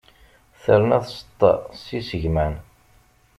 Terna 0.63 0.97
tseṭṭa 1.05 1.51
s 1.83 1.85
isegman. 1.99 2.55